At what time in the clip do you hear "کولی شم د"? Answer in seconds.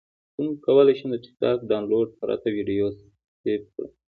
0.65-1.15